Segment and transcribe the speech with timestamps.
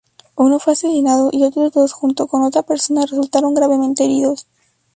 [0.35, 4.47] Uno fue asesinado y otros dos, junto con otra persona, resultaron gravemente heridos.